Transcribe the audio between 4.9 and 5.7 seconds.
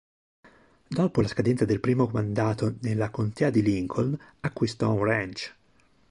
un ranch.